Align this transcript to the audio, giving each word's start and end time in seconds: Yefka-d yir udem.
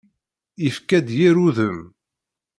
Yefka-d 0.63 1.07
yir 1.17 1.35
udem. 1.47 1.79